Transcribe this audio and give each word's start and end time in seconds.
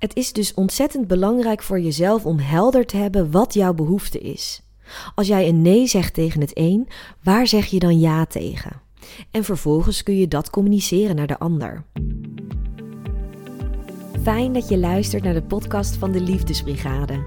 Het 0.00 0.16
is 0.16 0.32
dus 0.32 0.54
ontzettend 0.54 1.06
belangrijk 1.06 1.62
voor 1.62 1.80
jezelf 1.80 2.26
om 2.26 2.38
helder 2.38 2.86
te 2.86 2.96
hebben 2.96 3.30
wat 3.30 3.54
jouw 3.54 3.74
behoefte 3.74 4.18
is. 4.18 4.62
Als 5.14 5.26
jij 5.26 5.48
een 5.48 5.62
nee 5.62 5.86
zegt 5.86 6.14
tegen 6.14 6.40
het 6.40 6.50
een, 6.54 6.88
waar 7.22 7.46
zeg 7.46 7.66
je 7.66 7.78
dan 7.78 7.98
ja 7.98 8.24
tegen? 8.24 8.80
En 9.30 9.44
vervolgens 9.44 10.02
kun 10.02 10.16
je 10.16 10.28
dat 10.28 10.50
communiceren 10.50 11.16
naar 11.16 11.26
de 11.26 11.38
ander. 11.38 11.84
Fijn 14.22 14.52
dat 14.52 14.68
je 14.68 14.78
luistert 14.78 15.22
naar 15.22 15.34
de 15.34 15.42
podcast 15.42 15.96
van 15.96 16.12
de 16.12 16.20
Liefdesbrigade. 16.20 17.24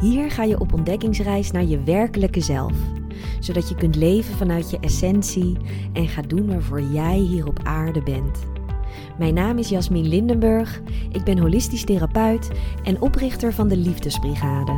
Hier 0.00 0.30
ga 0.30 0.42
je 0.42 0.60
op 0.60 0.72
ontdekkingsreis 0.72 1.50
naar 1.50 1.64
je 1.64 1.82
werkelijke 1.82 2.40
zelf, 2.40 2.76
zodat 3.40 3.68
je 3.68 3.74
kunt 3.74 3.96
leven 3.96 4.34
vanuit 4.34 4.70
je 4.70 4.78
essentie 4.80 5.56
en 5.92 6.08
gaat 6.08 6.30
doen 6.30 6.46
waarvoor 6.46 6.82
jij 6.82 7.18
hier 7.18 7.46
op 7.46 7.60
aarde 7.62 8.02
bent. 8.02 8.38
Mijn 9.20 9.34
naam 9.34 9.58
is 9.58 9.68
Jasmin 9.68 10.08
Lindenburg, 10.08 10.80
ik 11.12 11.24
ben 11.24 11.38
holistisch 11.38 11.84
therapeut 11.84 12.50
en 12.82 13.00
oprichter 13.00 13.52
van 13.52 13.68
de 13.68 13.76
Liefdesbrigade. 13.76 14.72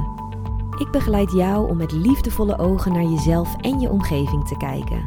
Ik 0.79 0.91
begeleid 0.91 1.33
jou 1.33 1.69
om 1.69 1.77
met 1.77 1.93
liefdevolle 1.93 2.59
ogen 2.59 2.93
naar 2.93 3.05
jezelf 3.05 3.57
en 3.61 3.81
je 3.81 3.91
omgeving 3.91 4.49
te 4.49 4.57
kijken, 4.57 5.05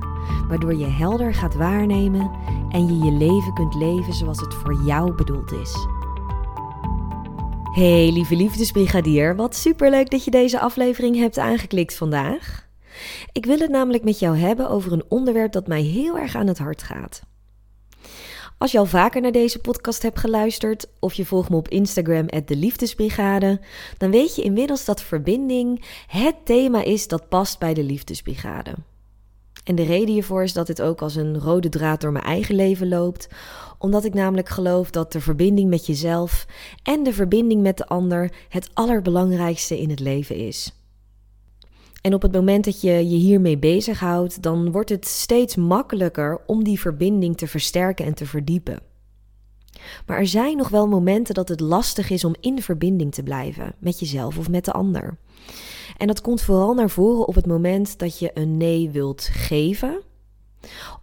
waardoor 0.47 0.75
je 0.75 0.85
helder 0.85 1.33
gaat 1.33 1.55
waarnemen 1.55 2.31
en 2.69 2.87
je 2.87 3.05
je 3.05 3.11
leven 3.11 3.53
kunt 3.53 3.75
leven 3.75 4.13
zoals 4.13 4.39
het 4.39 4.53
voor 4.53 4.83
jou 4.85 5.13
bedoeld 5.13 5.51
is. 5.51 5.87
Hey 7.71 8.11
lieve 8.11 8.35
liefdesbrigadier, 8.35 9.35
wat 9.35 9.55
superleuk 9.55 10.09
dat 10.09 10.23
je 10.23 10.31
deze 10.31 10.59
aflevering 10.59 11.15
hebt 11.15 11.37
aangeklikt 11.37 11.95
vandaag. 11.95 12.67
Ik 13.31 13.45
wil 13.45 13.57
het 13.57 13.69
namelijk 13.69 14.03
met 14.03 14.19
jou 14.19 14.37
hebben 14.37 14.69
over 14.69 14.91
een 14.91 15.05
onderwerp 15.07 15.51
dat 15.51 15.67
mij 15.67 15.81
heel 15.81 16.17
erg 16.17 16.35
aan 16.35 16.47
het 16.47 16.57
hart 16.57 16.83
gaat. 16.83 17.21
Als 18.57 18.71
je 18.71 18.77
al 18.77 18.85
vaker 18.85 19.21
naar 19.21 19.31
deze 19.31 19.59
podcast 19.59 20.01
hebt 20.01 20.19
geluisterd 20.19 20.87
of 20.99 21.13
je 21.13 21.25
volgt 21.25 21.49
me 21.49 21.55
op 21.55 21.67
Instagram 21.67 22.25
de 22.45 22.55
Liefdesbrigade, 22.55 23.59
dan 23.97 24.11
weet 24.11 24.35
je 24.35 24.41
inmiddels 24.41 24.85
dat 24.85 25.01
verbinding 25.01 25.85
het 26.07 26.35
thema 26.43 26.83
is 26.83 27.07
dat 27.07 27.29
past 27.29 27.59
bij 27.59 27.73
de 27.73 27.83
Liefdesbrigade. 27.83 28.73
En 29.63 29.75
de 29.75 29.83
reden 29.83 30.13
hiervoor 30.13 30.43
is 30.43 30.53
dat 30.53 30.67
dit 30.67 30.81
ook 30.81 31.01
als 31.01 31.15
een 31.15 31.39
rode 31.39 31.69
draad 31.69 32.01
door 32.01 32.11
mijn 32.11 32.25
eigen 32.25 32.55
leven 32.55 32.87
loopt, 32.87 33.27
omdat 33.77 34.05
ik 34.05 34.13
namelijk 34.13 34.49
geloof 34.49 34.89
dat 34.89 35.11
de 35.11 35.21
verbinding 35.21 35.69
met 35.69 35.85
jezelf 35.85 36.45
en 36.83 37.03
de 37.03 37.13
verbinding 37.13 37.61
met 37.61 37.77
de 37.77 37.87
ander 37.87 38.31
het 38.49 38.69
allerbelangrijkste 38.73 39.79
in 39.81 39.89
het 39.89 39.99
leven 39.99 40.35
is. 40.35 40.84
En 42.05 42.13
op 42.13 42.21
het 42.21 42.31
moment 42.31 42.65
dat 42.65 42.81
je 42.81 43.09
je 43.09 43.15
hiermee 43.15 43.57
bezighoudt, 43.57 44.41
dan 44.41 44.71
wordt 44.71 44.89
het 44.89 45.07
steeds 45.07 45.55
makkelijker 45.55 46.41
om 46.45 46.63
die 46.63 46.79
verbinding 46.79 47.37
te 47.37 47.47
versterken 47.47 48.05
en 48.05 48.13
te 48.13 48.25
verdiepen. 48.25 48.79
Maar 50.05 50.17
er 50.17 50.27
zijn 50.27 50.57
nog 50.57 50.69
wel 50.69 50.87
momenten 50.87 51.33
dat 51.33 51.49
het 51.49 51.59
lastig 51.59 52.09
is 52.09 52.23
om 52.23 52.35
in 52.39 52.61
verbinding 52.61 53.13
te 53.13 53.23
blijven 53.23 53.75
met 53.79 53.99
jezelf 53.99 54.37
of 54.37 54.49
met 54.49 54.65
de 54.65 54.71
ander. 54.71 55.17
En 55.97 56.07
dat 56.07 56.21
komt 56.21 56.41
vooral 56.41 56.73
naar 56.73 56.89
voren 56.89 57.27
op 57.27 57.35
het 57.35 57.45
moment 57.45 57.99
dat 57.99 58.19
je 58.19 58.31
een 58.33 58.57
nee 58.57 58.89
wilt 58.89 59.21
geven 59.21 60.01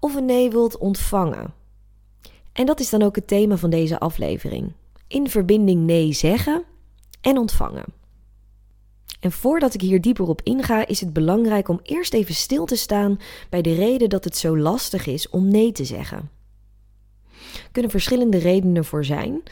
of 0.00 0.14
een 0.14 0.24
nee 0.24 0.50
wilt 0.50 0.78
ontvangen. 0.78 1.54
En 2.52 2.66
dat 2.66 2.80
is 2.80 2.90
dan 2.90 3.02
ook 3.02 3.16
het 3.16 3.26
thema 3.26 3.56
van 3.56 3.70
deze 3.70 3.98
aflevering. 3.98 4.72
In 5.06 5.28
verbinding 5.28 5.80
nee 5.84 6.12
zeggen 6.12 6.64
en 7.20 7.38
ontvangen. 7.38 8.01
En 9.22 9.32
voordat 9.32 9.74
ik 9.74 9.80
hier 9.80 10.00
dieper 10.00 10.28
op 10.28 10.40
inga, 10.42 10.86
is 10.86 11.00
het 11.00 11.12
belangrijk 11.12 11.68
om 11.68 11.80
eerst 11.82 12.14
even 12.14 12.34
stil 12.34 12.64
te 12.64 12.76
staan 12.76 13.18
bij 13.50 13.62
de 13.62 13.74
reden 13.74 14.08
dat 14.08 14.24
het 14.24 14.36
zo 14.36 14.58
lastig 14.58 15.06
is 15.06 15.28
om 15.28 15.48
nee 15.48 15.72
te 15.72 15.84
zeggen. 15.84 16.30
Er 17.54 17.68
kunnen 17.72 17.90
verschillende 17.90 18.38
redenen 18.38 18.84
voor 18.84 19.04
zijn. 19.04 19.42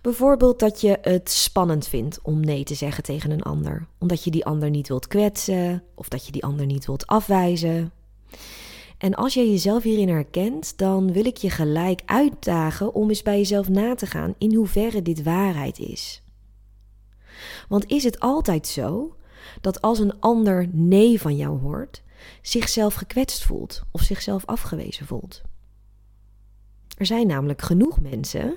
Bijvoorbeeld 0.00 0.58
dat 0.58 0.80
je 0.80 0.98
het 1.02 1.30
spannend 1.30 1.88
vindt 1.88 2.18
om 2.22 2.40
nee 2.40 2.64
te 2.64 2.74
zeggen 2.74 3.02
tegen 3.02 3.30
een 3.30 3.42
ander, 3.42 3.86
omdat 3.98 4.24
je 4.24 4.30
die 4.30 4.44
ander 4.44 4.70
niet 4.70 4.88
wilt 4.88 5.06
kwetsen 5.06 5.82
of 5.94 6.08
dat 6.08 6.26
je 6.26 6.32
die 6.32 6.44
ander 6.44 6.66
niet 6.66 6.86
wilt 6.86 7.06
afwijzen. 7.06 7.92
En 8.98 9.14
als 9.14 9.34
jij 9.34 9.48
jezelf 9.48 9.82
hierin 9.82 10.08
herkent, 10.08 10.78
dan 10.78 11.12
wil 11.12 11.24
ik 11.24 11.36
je 11.36 11.50
gelijk 11.50 12.02
uitdagen 12.04 12.94
om 12.94 13.08
eens 13.08 13.22
bij 13.22 13.36
jezelf 13.36 13.68
na 13.68 13.94
te 13.94 14.06
gaan 14.06 14.34
in 14.38 14.54
hoeverre 14.54 15.02
dit 15.02 15.22
waarheid 15.22 15.78
is. 15.78 16.22
Want 17.68 17.90
is 17.90 18.04
het 18.04 18.20
altijd 18.20 18.66
zo 18.66 19.14
dat 19.60 19.80
als 19.82 19.98
een 19.98 20.20
ander 20.20 20.68
nee 20.72 21.20
van 21.20 21.36
jou 21.36 21.60
hoort, 21.60 22.02
zichzelf 22.42 22.94
gekwetst 22.94 23.44
voelt 23.44 23.82
of 23.90 24.02
zichzelf 24.02 24.46
afgewezen 24.46 25.06
voelt? 25.06 25.42
Er 26.96 27.06
zijn 27.06 27.26
namelijk 27.26 27.62
genoeg 27.62 28.00
mensen 28.00 28.56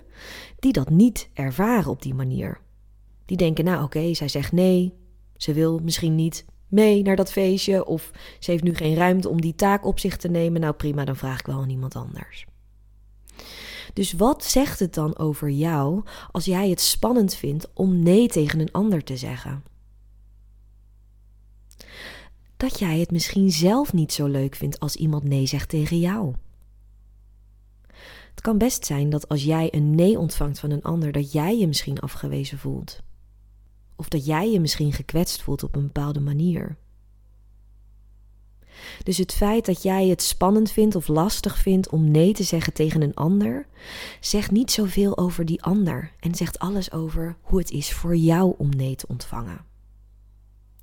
die 0.60 0.74
dat 0.74 0.90
niet 0.90 1.30
ervaren 1.34 1.92
op 1.92 2.02
die 2.02 2.14
manier. 2.14 2.60
Die 3.26 3.38
denken, 3.38 3.66
nou 3.66 3.84
oké, 3.84 4.14
zij 4.14 4.28
zegt 4.28 4.52
nee, 4.52 4.94
ze 5.38 5.54
wil 5.54 5.80
misschien 5.84 6.16
niet 6.16 6.46
mee 6.68 7.02
naar 7.02 7.16
dat 7.16 7.32
feestje 7.32 7.86
of 7.86 8.12
ze 8.40 8.52
heeft 8.52 8.64
nu 8.64 8.76
geen 8.76 8.96
ruimte 8.96 9.30
om 9.30 9.42
die 9.42 9.56
taak 9.56 9.86
op 9.86 10.00
zich 10.00 10.18
te 10.18 10.28
nemen. 10.28 10.62
Nou 10.62 10.74
prima, 10.74 11.06
dan 11.06 11.16
vraag 11.16 11.40
ik 11.40 11.46
wel 11.46 11.62
aan 11.62 11.70
iemand 11.70 11.96
anders. 11.96 12.46
Dus 13.94 14.14
wat 14.14 14.44
zegt 14.44 14.80
het 14.80 14.94
dan 14.94 15.18
over 15.18 15.50
jou 15.50 16.04
als 16.32 16.46
jij 16.46 16.70
het 16.70 16.82
spannend 16.82 17.36
vindt 17.36 17.68
om 17.74 18.04
nee 18.04 18.28
tegen 18.28 18.60
een 18.60 18.72
ander 18.72 19.04
te 19.04 19.18
zeggen? 19.18 19.64
Dat 22.63 22.79
jij 22.79 23.00
het 23.00 23.12
misschien 23.12 23.51
zelf 23.51 23.94
niet 23.94 24.13
zo 24.13 24.25
leuk 24.25 24.56
vindt 24.56 24.79
als 24.79 24.96
iemand 24.96 25.24
nee 25.24 25.46
zegt 25.46 25.69
tegen 25.69 26.00
jou. 26.00 26.34
Het 28.29 28.41
kan 28.41 28.57
best 28.57 28.85
zijn 28.85 29.09
dat 29.09 29.29
als 29.29 29.44
jij 29.44 29.74
een 29.74 29.96
nee 29.96 30.19
ontvangt 30.19 30.59
van 30.59 30.72
een 30.72 30.81
ander, 30.81 31.12
dat 31.12 31.31
jij 31.31 31.57
je 31.57 31.68
misschien 31.68 32.00
afgewezen 32.00 32.57
voelt. 32.57 33.00
Of 33.96 34.07
dat 34.07 34.25
jij 34.25 34.51
je 34.51 34.59
misschien 34.59 34.94
gekwetst 34.94 35.41
voelt 35.41 35.63
op 35.63 35.75
een 35.75 35.85
bepaalde 35.85 36.19
manier. 36.19 36.78
Dus 39.03 39.18
het 39.18 39.34
feit 39.34 39.66
dat 39.66 39.81
jij 39.81 40.07
het 40.07 40.22
spannend 40.22 40.72
vindt 40.72 40.95
of 40.95 41.07
lastig 41.07 41.57
vindt 41.57 41.90
om 41.90 42.12
nee 42.12 42.34
te 42.34 42.44
zeggen 42.44 42.74
tegen 42.74 43.01
een 43.01 43.16
ander, 43.16 43.68
zegt 44.19 44.51
niet 44.51 44.72
zoveel 44.72 45.18
over 45.18 45.45
die 45.45 45.63
ander 45.63 46.12
en 46.19 46.35
zegt 46.35 46.59
alles 46.59 46.91
over 46.91 47.38
hoe 47.41 47.59
het 47.59 47.72
is 47.72 47.94
voor 47.94 48.16
jou 48.16 48.53
om 48.57 48.69
nee 48.69 48.95
te 48.95 49.07
ontvangen. 49.07 49.66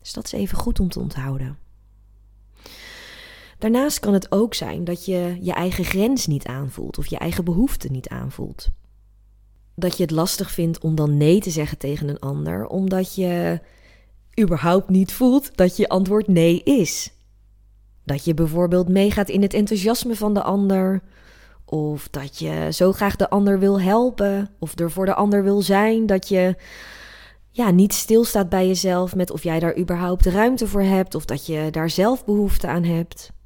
Dus 0.00 0.12
dat 0.12 0.24
is 0.24 0.32
even 0.32 0.58
goed 0.58 0.80
om 0.80 0.88
te 0.88 1.00
onthouden. 1.00 1.68
Daarnaast 3.60 3.98
kan 3.98 4.12
het 4.12 4.32
ook 4.32 4.54
zijn 4.54 4.84
dat 4.84 5.04
je 5.04 5.36
je 5.40 5.52
eigen 5.52 5.84
grens 5.84 6.26
niet 6.26 6.46
aanvoelt 6.46 6.98
of 6.98 7.06
je 7.06 7.18
eigen 7.18 7.44
behoeften 7.44 7.92
niet 7.92 8.08
aanvoelt. 8.08 8.68
Dat 9.74 9.96
je 9.96 10.02
het 10.02 10.12
lastig 10.12 10.50
vindt 10.50 10.78
om 10.78 10.94
dan 10.94 11.16
nee 11.16 11.40
te 11.40 11.50
zeggen 11.50 11.78
tegen 11.78 12.08
een 12.08 12.18
ander, 12.18 12.66
omdat 12.66 13.14
je 13.14 13.60
überhaupt 14.40 14.88
niet 14.88 15.12
voelt 15.12 15.56
dat 15.56 15.76
je 15.76 15.88
antwoord 15.88 16.28
nee 16.28 16.62
is. 16.62 17.12
Dat 18.04 18.24
je 18.24 18.34
bijvoorbeeld 18.34 18.88
meegaat 18.88 19.28
in 19.28 19.42
het 19.42 19.54
enthousiasme 19.54 20.14
van 20.14 20.34
de 20.34 20.42
ander, 20.42 21.02
of 21.64 22.08
dat 22.08 22.38
je 22.38 22.68
zo 22.72 22.92
graag 22.92 23.16
de 23.16 23.30
ander 23.30 23.58
wil 23.58 23.80
helpen, 23.80 24.50
of 24.58 24.78
er 24.78 24.90
voor 24.90 25.06
de 25.06 25.14
ander 25.14 25.42
wil 25.42 25.62
zijn, 25.62 26.06
dat 26.06 26.28
je 26.28 26.56
ja, 27.50 27.70
niet 27.70 27.92
stilstaat 27.92 28.48
bij 28.48 28.66
jezelf 28.66 29.14
met 29.14 29.30
of 29.30 29.42
jij 29.42 29.58
daar 29.58 29.78
überhaupt 29.78 30.26
ruimte 30.26 30.66
voor 30.66 30.82
hebt, 30.82 31.14
of 31.14 31.24
dat 31.24 31.46
je 31.46 31.68
daar 31.70 31.90
zelf 31.90 32.24
behoefte 32.24 32.66
aan 32.66 32.84
hebt. 32.84 33.38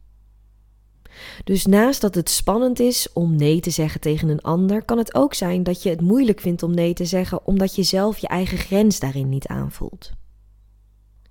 Dus 1.45 1.67
naast 1.67 2.01
dat 2.01 2.15
het 2.15 2.31
spannend 2.31 2.81
is 2.81 3.13
om 3.13 3.37
nee 3.37 3.61
te 3.61 3.71
zeggen 3.71 4.01
tegen 4.01 4.29
een 4.29 4.43
ander, 4.43 4.85
kan 4.85 4.99
het 4.99 5.15
ook 5.15 5.35
zijn 5.35 5.63
dat 5.63 5.83
je 5.83 5.91
het 5.91 6.01
moeilijk 6.01 6.41
vindt 6.41 6.63
om 6.63 6.75
nee 6.75 6.95
te 6.95 7.05
zeggen 7.05 7.47
omdat 7.47 7.75
je 7.75 7.83
zelf 7.83 8.19
je 8.19 8.29
eigen 8.29 8.59
grens 8.59 8.99
daarin 8.99 9.29
niet 9.29 9.47
aanvoelt. 9.47 10.13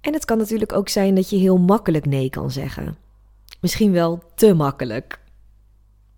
En 0.01 0.13
het 0.13 0.25
kan 0.25 0.38
natuurlijk 0.38 0.73
ook 0.73 0.89
zijn 0.89 1.16
dat 1.16 1.29
je 1.29 1.38
heel 1.38 1.57
makkelijk 1.57 2.05
nee 2.05 2.29
kan 2.29 2.51
zeggen. 2.51 2.97
Misschien 3.61 3.91
wel 3.91 4.23
te 4.35 4.53
makkelijk. 4.53 5.19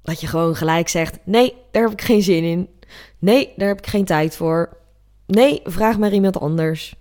Dat 0.02 0.22
je 0.22 0.28
gewoon 0.28 0.56
gelijk 0.56 0.88
zegt: 0.88 1.18
nee, 1.24 1.54
daar 1.72 1.84
heb 1.84 1.92
ik 1.92 2.02
geen 2.02 2.22
zin 2.22 2.44
in. 2.44 2.70
Nee, 3.20 3.54
daar 3.56 3.68
heb 3.68 3.78
ik 3.78 3.88
geen 3.88 4.06
tijd 4.06 4.36
voor. 4.36 4.78
Nee, 5.28 5.62
vraag 5.64 5.98
maar 5.98 6.14
iemand 6.14 6.40
anders. 6.40 6.96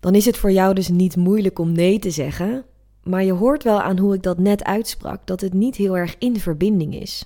Dan 0.00 0.14
is 0.14 0.24
het 0.24 0.36
voor 0.36 0.52
jou 0.52 0.74
dus 0.74 0.88
niet 0.88 1.16
moeilijk 1.16 1.58
om 1.58 1.72
nee 1.72 1.98
te 1.98 2.10
zeggen, 2.10 2.64
maar 3.10 3.24
je 3.24 3.32
hoort 3.32 3.62
wel 3.62 3.80
aan 3.80 3.98
hoe 3.98 4.14
ik 4.14 4.22
dat 4.22 4.38
net 4.38 4.64
uitsprak 4.64 5.26
dat 5.26 5.40
het 5.40 5.52
niet 5.52 5.76
heel 5.76 5.96
erg 5.96 6.16
in 6.18 6.40
verbinding 6.40 6.94
is. 6.94 7.24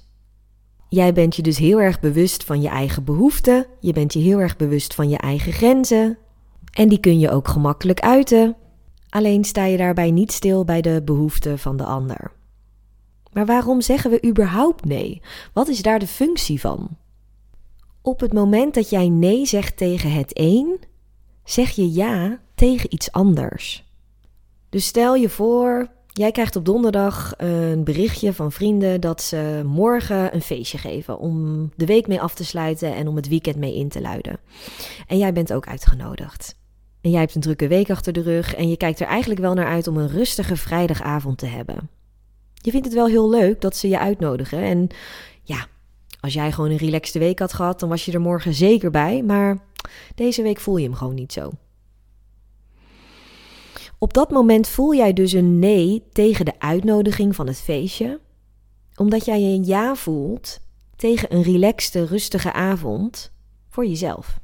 Jij 0.89 1.13
bent 1.13 1.37
je 1.37 1.43
dus 1.43 1.59
heel 1.59 1.81
erg 1.81 2.01
bewust 2.01 2.45
van 2.45 2.61
je 2.61 2.69
eigen 2.69 3.05
behoeften, 3.05 3.67
je 3.81 3.93
bent 3.93 4.13
je 4.13 4.19
heel 4.19 4.39
erg 4.39 4.57
bewust 4.57 4.95
van 4.95 5.09
je 5.09 5.17
eigen 5.17 5.53
grenzen 5.53 6.19
en 6.73 6.89
die 6.89 7.01
kun 7.01 7.19
je 7.19 7.31
ook 7.31 7.49
gemakkelijk 7.49 8.01
uiten. 8.01 8.57
Alleen 9.09 9.45
sta 9.45 9.65
je 9.65 9.77
daarbij 9.77 10.11
niet 10.11 10.33
stil 10.33 10.65
bij 10.65 10.81
de 10.81 11.03
behoeften 11.05 11.59
van 11.59 11.77
de 11.77 11.85
ander. 11.85 12.33
Maar 13.33 13.47
waarom 13.47 13.81
zeggen 13.81 14.11
we 14.11 14.27
überhaupt 14.27 14.85
nee? 14.85 15.23
Wat 15.53 15.69
is 15.69 15.83
daar 15.83 15.99
de 15.99 16.07
functie 16.07 16.61
van? 16.61 16.89
Op 18.03 18.21
het 18.21 18.33
moment 18.33 18.75
dat 18.75 18.91
jij 18.91 19.09
nee 19.09 19.47
zegt 19.47 19.77
tegen 19.77 20.13
het 20.13 20.31
een, 20.33 20.81
zeg 21.45 21.71
je 21.71 21.93
ja 21.93 22.41
tegen 22.55 22.95
iets 22.95 23.13
anders. 23.13 23.84
Dus 24.75 24.87
stel 24.87 25.15
je 25.15 25.29
voor, 25.29 25.89
Jij 26.13 26.31
krijgt 26.33 26.57
op 26.57 26.65
donderdag 26.65 27.35
een 27.37 27.85
berichtje 27.85 28.33
van 28.33 28.53
vrienden 28.53 29.01
dat 29.01 29.23
ze 29.23 29.63
morgen 29.67 30.35
een 30.35 30.43
feestje 30.43 30.79
geven 30.79 31.19
om 31.19 31.71
de 31.77 31.87
week 31.87 32.07
mee 32.07 32.21
af 32.21 32.35
te 32.35 32.45
sluiten 32.45 32.95
en 32.95 33.09
om 33.09 33.17
het 33.17 33.29
weekend 33.29 33.57
mee 33.57 33.75
in 33.75 33.89
te 33.89 34.01
luiden. 34.01 34.39
En 35.07 35.19
jij 35.19 35.33
bent 35.33 35.53
ook 35.53 35.67
uitgenodigd. 35.67 36.57
En 37.01 37.11
jij 37.11 37.21
hebt 37.21 37.35
een 37.35 37.41
drukke 37.41 37.69
week 37.69 37.91
achter 37.91 38.13
de 38.13 38.23
rug 38.23 38.55
en 38.55 38.69
je 38.69 38.77
kijkt 38.77 39.01
er 39.01 39.07
eigenlijk 39.07 39.41
wel 39.41 39.55
naar 39.55 39.67
uit 39.67 39.87
om 39.87 39.97
een 39.97 40.09
rustige 40.09 40.57
vrijdagavond 40.57 41.39
te 41.39 41.47
hebben. 41.47 41.91
Je 42.55 42.71
vindt 42.71 42.87
het 42.87 42.95
wel 42.95 43.07
heel 43.07 43.31
leuk 43.31 43.61
dat 43.61 43.77
ze 43.77 43.89
je 43.89 43.99
uitnodigen 43.99 44.63
en 44.63 44.89
ja, 45.43 45.67
als 46.21 46.35
jij 46.35 46.53
gewoon 46.53 46.71
een 46.71 46.77
relaxte 46.77 47.19
week 47.19 47.39
had 47.39 47.53
gehad, 47.53 47.81
dan 47.81 47.89
was 47.89 48.05
je 48.05 48.13
er 48.13 48.21
morgen 48.21 48.55
zeker 48.55 48.91
bij, 48.91 49.23
maar 49.23 49.59
deze 50.15 50.43
week 50.43 50.61
voel 50.61 50.77
je 50.77 50.85
hem 50.85 50.95
gewoon 50.95 51.15
niet 51.15 51.33
zo. 51.33 51.51
Op 54.05 54.15
dat 54.15 54.31
moment 54.31 54.69
voel 54.69 54.95
jij 54.95 55.13
dus 55.13 55.33
een 55.33 55.59
nee 55.59 56.03
tegen 56.13 56.45
de 56.45 56.53
uitnodiging 56.59 57.35
van 57.35 57.47
het 57.47 57.61
feestje, 57.61 58.21
omdat 58.97 59.25
jij 59.25 59.43
een 59.43 59.65
ja 59.65 59.95
voelt 59.95 60.61
tegen 60.97 61.35
een 61.35 61.43
relaxte, 61.43 62.05
rustige 62.05 62.53
avond 62.53 63.33
voor 63.69 63.87
jezelf. 63.87 64.39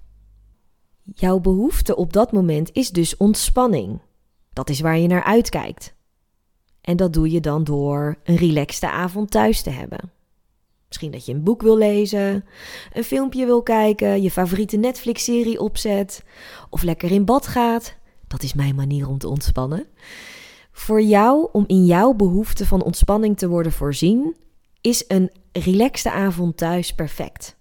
Jouw 1.15 1.41
behoefte 1.41 1.97
op 1.97 2.13
dat 2.13 2.33
moment 2.33 2.71
is 2.73 2.91
dus 2.91 3.17
ontspanning. 3.17 4.01
Dat 4.53 4.69
is 4.69 4.81
waar 4.81 4.99
je 4.99 5.09
naar 5.09 5.25
uitkijkt. 5.25 5.95
En 6.81 6.97
dat 6.97 7.13
doe 7.13 7.31
je 7.31 7.41
dan 7.41 7.65
door 7.65 8.19
een 8.25 8.37
relaxte 8.37 8.91
avond 8.91 9.31
thuis 9.31 9.63
te 9.63 9.71
hebben. 9.71 10.11
Misschien 10.89 11.11
dat 11.11 11.27
je 11.27 11.33
een 11.33 11.45
boek 11.45 11.63
wil 11.63 11.77
lezen, 11.77 12.45
een 12.93 13.05
filmpje 13.05 13.47
wil 13.47 13.63
kijken, 13.63 14.23
je 14.23 14.31
favoriete 14.31 14.77
Netflix-serie 14.77 15.61
opzet 15.61 16.25
of 16.71 16.83
lekker 16.83 17.11
in 17.11 17.25
bad 17.25 17.47
gaat. 17.47 17.99
Dat 18.31 18.43
is 18.43 18.55
mijn 18.55 18.75
manier 18.75 19.09
om 19.09 19.19
te 19.19 19.29
ontspannen. 19.29 19.87
Voor 20.73 21.03
jou, 21.03 21.49
om 21.53 21.65
in 21.67 21.85
jouw 21.85 22.15
behoefte 22.15 22.67
van 22.67 22.83
ontspanning 22.83 23.39
te 23.39 23.49
worden 23.49 23.73
voorzien, 23.73 24.37
is 24.81 25.05
een 25.09 25.31
relaxte 25.53 26.11
avond 26.11 26.57
thuis 26.57 26.95
perfect. 26.95 27.57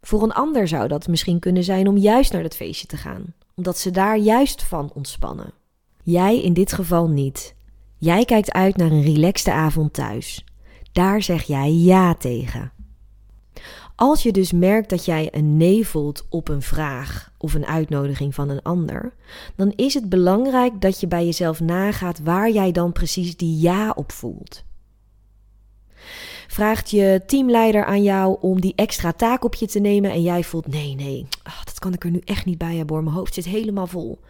Voor 0.00 0.22
een 0.22 0.32
ander 0.32 0.68
zou 0.68 0.88
dat 0.88 1.08
misschien 1.08 1.38
kunnen 1.38 1.64
zijn 1.64 1.88
om 1.88 1.96
juist 1.96 2.32
naar 2.32 2.42
dat 2.42 2.56
feestje 2.56 2.86
te 2.86 2.96
gaan, 2.96 3.34
omdat 3.54 3.78
ze 3.78 3.90
daar 3.90 4.18
juist 4.18 4.62
van 4.62 4.90
ontspannen. 4.94 5.52
Jij 6.02 6.42
in 6.42 6.52
dit 6.52 6.72
geval 6.72 7.08
niet. 7.08 7.54
Jij 7.98 8.24
kijkt 8.24 8.52
uit 8.52 8.76
naar 8.76 8.90
een 8.90 9.02
relaxte 9.02 9.52
avond 9.52 9.92
thuis. 9.92 10.44
Daar 10.92 11.22
zeg 11.22 11.42
jij 11.42 11.72
ja 11.72 12.14
tegen. 12.14 12.72
Als 14.00 14.22
je 14.22 14.32
dus 14.32 14.52
merkt 14.52 14.90
dat 14.90 15.04
jij 15.04 15.28
een 15.30 15.56
nee 15.56 15.86
voelt 15.86 16.26
op 16.28 16.48
een 16.48 16.62
vraag 16.62 17.32
of 17.38 17.54
een 17.54 17.66
uitnodiging 17.66 18.34
van 18.34 18.48
een 18.48 18.62
ander, 18.62 19.12
dan 19.56 19.72
is 19.76 19.94
het 19.94 20.08
belangrijk 20.08 20.80
dat 20.80 21.00
je 21.00 21.06
bij 21.06 21.24
jezelf 21.24 21.60
nagaat 21.60 22.20
waar 22.20 22.50
jij 22.50 22.72
dan 22.72 22.92
precies 22.92 23.36
die 23.36 23.58
ja 23.60 23.90
op 23.90 24.12
voelt. 24.12 24.64
Vraagt 26.48 26.90
je 26.90 27.22
teamleider 27.26 27.84
aan 27.84 28.02
jou 28.02 28.36
om 28.40 28.60
die 28.60 28.72
extra 28.76 29.12
taak 29.12 29.44
op 29.44 29.54
je 29.54 29.66
te 29.66 29.78
nemen 29.78 30.10
en 30.10 30.22
jij 30.22 30.44
voelt 30.44 30.66
nee, 30.66 30.94
nee, 30.94 31.26
ach, 31.42 31.64
dat 31.64 31.78
kan 31.78 31.92
ik 31.92 32.04
er 32.04 32.10
nu 32.10 32.20
echt 32.24 32.44
niet 32.44 32.58
bij 32.58 32.76
hebben 32.76 33.04
mijn 33.04 33.16
hoofd 33.16 33.34
zit 33.34 33.44
helemaal 33.44 33.86
vol. 33.86 34.20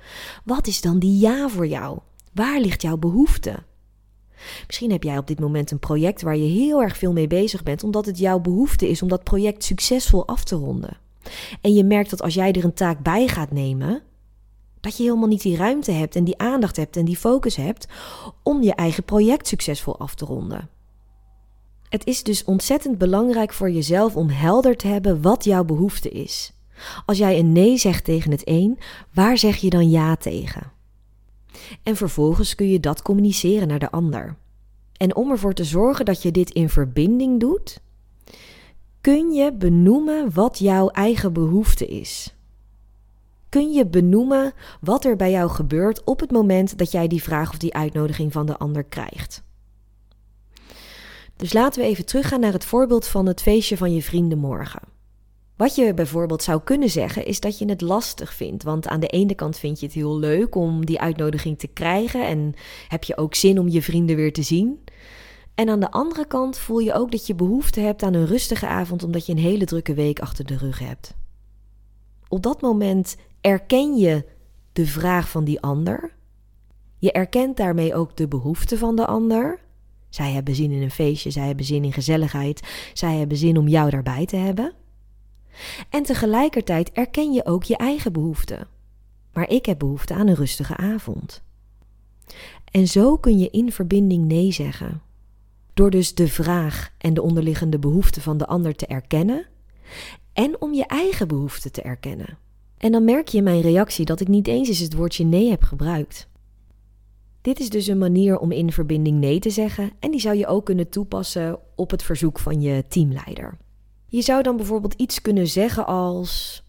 Wat 0.44 0.66
is 0.66 0.80
dan 0.80 0.98
die 0.98 1.18
ja 1.18 1.48
voor 1.48 1.66
jou? 1.66 1.98
Waar 2.32 2.60
ligt 2.60 2.82
jouw 2.82 2.96
behoefte? 2.96 3.62
Misschien 4.66 4.90
heb 4.90 5.02
jij 5.02 5.18
op 5.18 5.26
dit 5.26 5.40
moment 5.40 5.70
een 5.70 5.78
project 5.78 6.22
waar 6.22 6.36
je 6.36 6.48
heel 6.48 6.82
erg 6.82 6.96
veel 6.96 7.12
mee 7.12 7.26
bezig 7.26 7.62
bent, 7.62 7.84
omdat 7.84 8.06
het 8.06 8.18
jouw 8.18 8.40
behoefte 8.40 8.88
is 8.88 9.02
om 9.02 9.08
dat 9.08 9.24
project 9.24 9.64
succesvol 9.64 10.26
af 10.26 10.44
te 10.44 10.56
ronden. 10.56 10.96
En 11.60 11.74
je 11.74 11.84
merkt 11.84 12.10
dat 12.10 12.22
als 12.22 12.34
jij 12.34 12.52
er 12.52 12.64
een 12.64 12.74
taak 12.74 13.02
bij 13.02 13.28
gaat 13.28 13.50
nemen, 13.50 14.02
dat 14.80 14.96
je 14.96 15.02
helemaal 15.02 15.28
niet 15.28 15.42
die 15.42 15.56
ruimte 15.56 15.92
hebt 15.92 16.16
en 16.16 16.24
die 16.24 16.38
aandacht 16.38 16.76
hebt 16.76 16.96
en 16.96 17.04
die 17.04 17.16
focus 17.16 17.56
hebt 17.56 17.86
om 18.42 18.62
je 18.62 18.74
eigen 18.74 19.04
project 19.04 19.46
succesvol 19.46 19.98
af 19.98 20.14
te 20.14 20.24
ronden. 20.24 20.68
Het 21.88 22.06
is 22.06 22.22
dus 22.22 22.44
ontzettend 22.44 22.98
belangrijk 22.98 23.52
voor 23.52 23.70
jezelf 23.70 24.16
om 24.16 24.28
helder 24.28 24.76
te 24.76 24.86
hebben 24.86 25.22
wat 25.22 25.44
jouw 25.44 25.64
behoefte 25.64 26.10
is. 26.10 26.52
Als 27.06 27.18
jij 27.18 27.38
een 27.38 27.52
nee 27.52 27.76
zegt 27.76 28.04
tegen 28.04 28.30
het 28.30 28.42
een, 28.44 28.78
waar 29.14 29.38
zeg 29.38 29.56
je 29.56 29.70
dan 29.70 29.90
ja 29.90 30.16
tegen? 30.16 30.72
En 31.82 31.96
vervolgens 31.96 32.54
kun 32.54 32.68
je 32.68 32.80
dat 32.80 33.02
communiceren 33.02 33.68
naar 33.68 33.78
de 33.78 33.90
ander. 33.90 34.36
En 34.96 35.16
om 35.16 35.30
ervoor 35.30 35.54
te 35.54 35.64
zorgen 35.64 36.04
dat 36.04 36.22
je 36.22 36.30
dit 36.30 36.50
in 36.50 36.68
verbinding 36.68 37.40
doet, 37.40 37.80
kun 39.00 39.32
je 39.32 39.52
benoemen 39.52 40.34
wat 40.34 40.58
jouw 40.58 40.88
eigen 40.88 41.32
behoefte 41.32 41.86
is. 41.86 42.34
Kun 43.48 43.72
je 43.72 43.86
benoemen 43.86 44.52
wat 44.80 45.04
er 45.04 45.16
bij 45.16 45.30
jou 45.30 45.50
gebeurt 45.50 46.04
op 46.04 46.20
het 46.20 46.30
moment 46.30 46.78
dat 46.78 46.90
jij 46.90 47.08
die 47.08 47.22
vraag 47.22 47.50
of 47.50 47.58
die 47.58 47.74
uitnodiging 47.74 48.32
van 48.32 48.46
de 48.46 48.58
ander 48.58 48.84
krijgt. 48.84 49.42
Dus 51.36 51.52
laten 51.52 51.82
we 51.82 51.88
even 51.88 52.06
teruggaan 52.06 52.40
naar 52.40 52.52
het 52.52 52.64
voorbeeld 52.64 53.06
van 53.06 53.26
het 53.26 53.42
feestje 53.42 53.76
van 53.76 53.94
je 53.94 54.02
vrienden 54.02 54.38
morgen. 54.38 54.97
Wat 55.58 55.74
je 55.74 55.94
bijvoorbeeld 55.94 56.42
zou 56.42 56.60
kunnen 56.64 56.90
zeggen 56.90 57.24
is 57.24 57.40
dat 57.40 57.58
je 57.58 57.68
het 57.68 57.80
lastig 57.80 58.34
vindt. 58.34 58.62
Want 58.62 58.88
aan 58.88 59.00
de 59.00 59.06
ene 59.06 59.34
kant 59.34 59.58
vind 59.58 59.80
je 59.80 59.86
het 59.86 59.94
heel 59.94 60.18
leuk 60.18 60.54
om 60.54 60.86
die 60.86 61.00
uitnodiging 61.00 61.58
te 61.58 61.66
krijgen 61.66 62.26
en 62.26 62.54
heb 62.88 63.04
je 63.04 63.16
ook 63.16 63.34
zin 63.34 63.58
om 63.58 63.68
je 63.68 63.82
vrienden 63.82 64.16
weer 64.16 64.32
te 64.32 64.42
zien. 64.42 64.84
En 65.54 65.68
aan 65.68 65.80
de 65.80 65.90
andere 65.90 66.26
kant 66.26 66.58
voel 66.58 66.78
je 66.78 66.94
ook 66.94 67.10
dat 67.10 67.26
je 67.26 67.34
behoefte 67.34 67.80
hebt 67.80 68.02
aan 68.02 68.14
een 68.14 68.26
rustige 68.26 68.66
avond 68.66 69.02
omdat 69.02 69.26
je 69.26 69.32
een 69.32 69.38
hele 69.38 69.64
drukke 69.64 69.94
week 69.94 70.20
achter 70.20 70.46
de 70.46 70.56
rug 70.56 70.78
hebt. 70.78 71.14
Op 72.28 72.42
dat 72.42 72.60
moment 72.60 73.16
erken 73.40 73.96
je 73.96 74.24
de 74.72 74.86
vraag 74.86 75.28
van 75.28 75.44
die 75.44 75.60
ander. 75.60 76.12
Je 76.98 77.12
erkent 77.12 77.56
daarmee 77.56 77.94
ook 77.94 78.16
de 78.16 78.28
behoefte 78.28 78.78
van 78.78 78.96
de 78.96 79.06
ander. 79.06 79.60
Zij 80.08 80.32
hebben 80.32 80.54
zin 80.54 80.70
in 80.70 80.82
een 80.82 80.90
feestje, 80.90 81.30
zij 81.30 81.46
hebben 81.46 81.64
zin 81.64 81.84
in 81.84 81.92
gezelligheid, 81.92 82.90
zij 82.92 83.16
hebben 83.16 83.36
zin 83.36 83.58
om 83.58 83.68
jou 83.68 83.90
daarbij 83.90 84.26
te 84.26 84.36
hebben. 84.36 84.72
En 85.88 86.02
tegelijkertijd 86.02 86.92
erken 86.92 87.32
je 87.32 87.46
ook 87.46 87.64
je 87.64 87.76
eigen 87.76 88.12
behoeften. 88.12 88.66
Maar 89.32 89.50
ik 89.50 89.66
heb 89.66 89.78
behoefte 89.78 90.14
aan 90.14 90.26
een 90.26 90.34
rustige 90.34 90.76
avond. 90.76 91.42
En 92.70 92.88
zo 92.88 93.16
kun 93.16 93.38
je 93.38 93.50
in 93.50 93.72
verbinding 93.72 94.24
nee 94.24 94.52
zeggen. 94.52 95.02
Door 95.74 95.90
dus 95.90 96.14
de 96.14 96.28
vraag 96.28 96.92
en 96.98 97.14
de 97.14 97.22
onderliggende 97.22 97.78
behoefte 97.78 98.20
van 98.20 98.38
de 98.38 98.46
ander 98.46 98.74
te 98.74 98.86
erkennen 98.86 99.46
en 100.32 100.60
om 100.60 100.74
je 100.74 100.86
eigen 100.86 101.28
behoefte 101.28 101.70
te 101.70 101.82
erkennen. 101.82 102.38
En 102.78 102.92
dan 102.92 103.04
merk 103.04 103.28
je 103.28 103.38
in 103.38 103.44
mijn 103.44 103.60
reactie 103.60 104.04
dat 104.04 104.20
ik 104.20 104.28
niet 104.28 104.48
eens 104.48 104.68
eens 104.68 104.78
het 104.78 104.94
woordje 104.94 105.24
nee 105.24 105.50
heb 105.50 105.62
gebruikt. 105.62 106.28
Dit 107.40 107.60
is 107.60 107.70
dus 107.70 107.86
een 107.86 107.98
manier 107.98 108.38
om 108.38 108.52
in 108.52 108.72
verbinding 108.72 109.18
nee 109.18 109.38
te 109.38 109.50
zeggen 109.50 109.90
en 109.98 110.10
die 110.10 110.20
zou 110.20 110.36
je 110.36 110.46
ook 110.46 110.64
kunnen 110.64 110.88
toepassen 110.88 111.58
op 111.74 111.90
het 111.90 112.02
verzoek 112.02 112.38
van 112.38 112.60
je 112.60 112.84
teamleider. 112.88 113.58
Je 114.10 114.22
zou 114.22 114.42
dan 114.42 114.56
bijvoorbeeld 114.56 114.94
iets 114.94 115.22
kunnen 115.22 115.46
zeggen 115.46 115.86
als: 115.86 116.62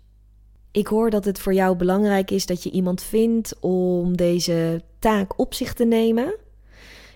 Ik 0.72 0.88
hoor 0.88 1.10
dat 1.10 1.26
het 1.26 1.40
voor 1.40 1.54
jou 1.54 1.76
belangrijk 1.76 2.32
is 2.32 2.46
dat 2.46 2.64
je 2.64 2.72
iemand 2.72 3.04
vindt 3.04 3.60
om 3.60 4.18
deze 4.18 4.84
taak 5.00 5.40
op 5.40 5.54
zich 5.54 5.74
te 5.74 5.86
nemen. 5.86 6.36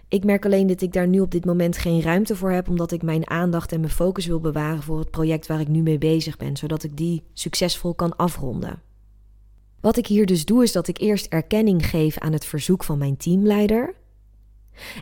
Ik 0.07 0.24
merk 0.24 0.45
alleen 0.45 0.67
dat 0.67 0.81
ik 0.81 0.93
daar 0.93 1.07
nu 1.07 1.19
op 1.19 1.31
dit 1.31 1.45
moment 1.45 1.77
geen 1.77 2.01
ruimte 2.01 2.36
voor 2.36 2.51
heb, 2.51 2.69
omdat 2.69 2.91
ik 2.91 3.01
mijn 3.01 3.29
aandacht 3.29 3.71
en 3.71 3.79
mijn 3.79 3.91
focus 3.91 4.25
wil 4.25 4.39
bewaren 4.39 4.83
voor 4.83 5.00
het 5.00 5.12
project 5.12 5.48
waar 5.48 5.59
ik 5.59 5.67
nu 5.67 5.81
mee 5.81 5.98
bezig 5.98 6.38
ben, 6.38 6.57
zodat 6.57 6.83
ik 6.83 6.98
die 6.98 7.24
succesvol 7.33 7.93
kan 7.93 8.15
afronden. 8.15 8.81
Wat 9.81 9.98
ik 9.98 10.07
hier 10.07 10.25
dus 10.25 10.45
doe, 10.45 10.63
is 10.63 10.71
dat 10.71 10.88
ik 10.88 11.00
eerst 11.00 11.25
erkenning 11.25 11.86
geef 11.86 12.17
aan 12.17 12.33
het 12.33 12.45
verzoek 12.45 12.83
van 12.83 12.98
mijn 12.98 13.17
teamleider. 13.17 13.95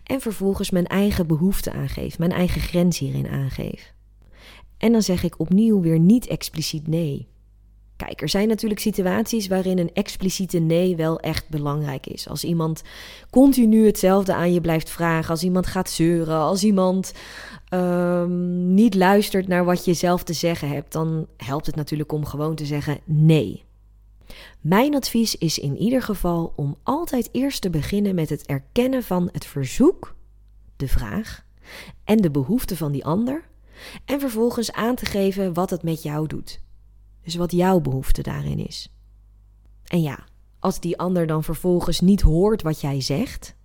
En 0.04 0.22
vervolgens 0.22 0.70
mijn 0.70 0.88
eigen 0.88 1.28
behoefte 1.28 1.72
aangeef, 1.72 2.20
mijn 2.20 2.32
eigen 2.32 2.62
grens 2.62 3.00
hierin 3.00 3.28
aangeef. 3.28 3.94
En 4.82 4.92
dan 4.92 5.02
zeg 5.02 5.24
ik 5.24 5.40
opnieuw 5.40 5.82
weer 5.82 6.00
niet 6.00 6.28
expliciet 6.28 6.88
nee. 6.88 7.28
Kijk, 7.96 8.22
er 8.22 8.30
zijn 8.30 8.48
natuurlijk 8.48 8.80
situaties 8.80 9.48
waarin 9.48 9.78
een 9.78 9.94
expliciete 9.94 10.60
nee 10.60 10.96
wel 10.96 11.20
echt 11.20 11.50
belangrijk 11.50 12.08
is. 12.08 12.28
Als 12.28 12.44
iemand 12.44 12.82
continu 13.30 13.86
hetzelfde 13.86 14.34
aan 14.34 14.54
je 14.54 14.62
blijft 14.62 14.90
vragen, 14.90 15.30
als 15.30 15.44
iemand 15.44 15.68
gaat 15.68 15.90
zeuren, 15.90 16.38
als 16.38 16.64
iemand 16.64 17.14
um, 17.74 18.74
niet 18.74 18.96
luistert 18.96 19.48
naar 19.48 19.66
wat 19.66 19.86
je 19.86 19.94
zelf 19.94 20.24
te 20.24 20.34
zeggen 20.34 20.70
hebt, 20.70 20.92
dan 20.92 21.28
helpt 21.38 21.66
het 21.66 21.76
natuurlijk 21.76 22.12
om 22.12 22.26
gewoon 22.26 22.56
te 22.56 22.66
zeggen 22.66 23.00
nee. 23.06 23.64
Mijn 24.62 24.96
advies 24.96 25.36
is 25.36 25.60
in 25.60 25.78
ieder 25.78 26.02
geval 26.02 26.54
om 26.56 26.76
altijd 26.84 27.30
eerst 27.32 27.62
te 27.62 27.70
beginnen 27.70 28.16
met 28.16 28.30
het 28.30 28.46
erkennen 28.46 29.04
van 29.04 29.30
het 29.32 29.46
verzoek, 29.46 30.16
de 30.76 30.88
vraag 30.88 31.46
en 32.04 32.18
de 32.18 32.32
behoefte 32.32 32.78
van 32.78 32.92
die 32.92 33.06
ander 33.06 33.50
en 34.06 34.20
vervolgens 34.20 34.72
aan 34.72 34.96
te 34.96 35.06
geven 35.06 35.54
wat 35.54 35.70
het 35.70 35.84
met 35.84 36.04
jou 36.04 36.28
doet. 36.28 36.62
Dus 37.24 37.36
wat 37.36 37.52
jouw 37.52 37.80
behoefte 37.80 38.22
daarin 38.22 38.68
is. 38.68 38.90
En 39.84 40.02
ja, 40.02 40.26
als 40.60 40.80
die 40.80 40.98
ander 40.98 41.28
dan 41.28 41.44
vervolgens 41.44 42.00
niet 42.00 42.22
hoort 42.22 42.62
wat 42.62 42.82
jij 42.82 43.02
zegt, 43.02 43.56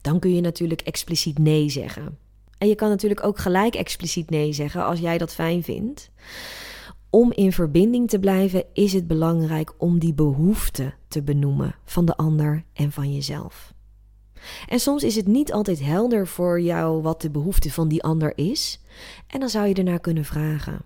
dan 0.00 0.18
kun 0.18 0.34
je 0.34 0.40
natuurlijk 0.40 0.80
expliciet 0.80 1.38
nee 1.38 1.68
zeggen. 1.68 2.18
En 2.58 2.68
je 2.68 2.74
kan 2.74 2.88
natuurlijk 2.88 3.24
ook 3.24 3.38
gelijk 3.38 3.74
expliciet 3.74 4.30
nee 4.30 4.52
zeggen 4.52 4.84
als 4.84 5.00
jij 5.00 5.18
dat 5.18 5.34
fijn 5.34 5.62
vindt. 5.62 6.10
Om 7.10 7.32
in 7.32 7.52
verbinding 7.52 8.08
te 8.08 8.18
blijven 8.18 8.64
is 8.72 8.92
het 8.92 9.06
belangrijk 9.06 9.74
om 9.78 9.98
die 9.98 10.14
behoefte 10.14 10.94
te 11.08 11.22
benoemen 11.22 11.74
van 11.84 12.04
de 12.04 12.16
ander 12.16 12.64
en 12.72 12.92
van 12.92 13.14
jezelf. 13.14 13.74
En 14.68 14.80
soms 14.80 15.02
is 15.02 15.16
het 15.16 15.26
niet 15.26 15.52
altijd 15.52 15.84
helder 15.84 16.26
voor 16.26 16.60
jou 16.60 17.02
wat 17.02 17.20
de 17.20 17.30
behoefte 17.30 17.72
van 17.72 17.88
die 17.88 18.02
ander 18.02 18.32
is. 18.34 18.80
En 19.26 19.40
dan 19.40 19.48
zou 19.48 19.66
je 19.66 19.74
ernaar 19.74 20.00
kunnen 20.00 20.24
vragen. 20.24 20.80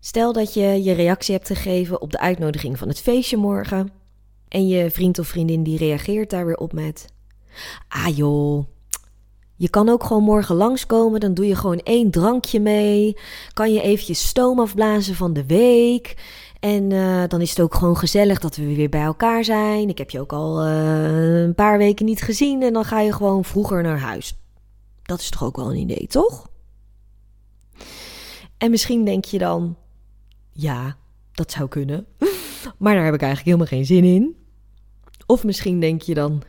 Stel 0.00 0.32
dat 0.32 0.54
je 0.54 0.82
je 0.82 0.92
reactie 0.92 1.34
hebt 1.34 1.46
gegeven 1.46 2.00
op 2.00 2.10
de 2.10 2.18
uitnodiging 2.18 2.78
van 2.78 2.88
het 2.88 3.00
feestje 3.00 3.36
morgen. 3.36 3.90
En 4.48 4.68
je 4.68 4.90
vriend 4.90 5.18
of 5.18 5.26
vriendin 5.26 5.62
die 5.62 5.78
reageert 5.78 6.30
daar 6.30 6.46
weer 6.46 6.56
op 6.56 6.72
met: 6.72 7.06
Ah 7.88 8.16
joh, 8.16 8.64
je 9.56 9.70
kan 9.70 9.88
ook 9.88 10.04
gewoon 10.04 10.22
morgen 10.22 10.54
langskomen. 10.54 11.20
Dan 11.20 11.34
doe 11.34 11.46
je 11.46 11.56
gewoon 11.56 11.78
één 11.78 12.10
drankje 12.10 12.60
mee. 12.60 13.16
Kan 13.52 13.72
je 13.72 13.82
eventjes 13.82 14.26
stoom 14.28 14.60
afblazen 14.60 15.14
van 15.14 15.32
de 15.32 15.46
week. 15.46 16.16
En 16.62 16.90
uh, 16.90 17.22
dan 17.28 17.40
is 17.40 17.50
het 17.50 17.60
ook 17.60 17.74
gewoon 17.74 17.96
gezellig 17.96 18.38
dat 18.38 18.56
we 18.56 18.74
weer 18.74 18.88
bij 18.88 19.02
elkaar 19.02 19.44
zijn. 19.44 19.88
Ik 19.88 19.98
heb 19.98 20.10
je 20.10 20.20
ook 20.20 20.32
al 20.32 20.66
uh, 20.66 21.42
een 21.42 21.54
paar 21.54 21.78
weken 21.78 22.04
niet 22.04 22.22
gezien. 22.22 22.62
En 22.62 22.72
dan 22.72 22.84
ga 22.84 23.00
je 23.00 23.12
gewoon 23.12 23.44
vroeger 23.44 23.82
naar 23.82 23.98
huis. 23.98 24.36
Dat 25.02 25.20
is 25.20 25.30
toch 25.30 25.44
ook 25.44 25.56
wel 25.56 25.70
een 25.70 25.78
idee, 25.78 26.06
toch? 26.06 26.50
En 28.58 28.70
misschien 28.70 29.04
denk 29.04 29.24
je 29.24 29.38
dan: 29.38 29.76
ja, 30.52 30.96
dat 31.32 31.50
zou 31.50 31.68
kunnen. 31.68 32.06
Maar 32.78 32.94
daar 32.94 33.04
heb 33.04 33.14
ik 33.14 33.22
eigenlijk 33.22 33.56
helemaal 33.56 33.78
geen 33.78 33.86
zin 33.86 34.04
in. 34.04 34.36
Of 35.26 35.44
misschien 35.44 35.80
denk 35.80 36.02
je 36.02 36.14
dan: 36.14 36.42